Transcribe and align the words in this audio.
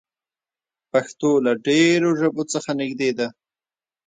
پښتو 0.91 1.29
له 1.45 1.51
ډېرو 1.67 2.09
ژبو 2.19 2.43
څخه 2.53 2.71
نږدې 2.81 3.11
ده. 3.17 3.27